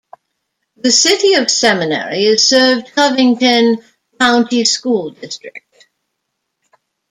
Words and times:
The 0.77 0.89
city 0.89 1.35
of 1.35 1.51
Seminary 1.51 2.23
is 2.25 2.49
served 2.49 2.91
Covington 2.95 3.83
County 4.19 4.65
School 4.65 5.11
District. 5.11 5.89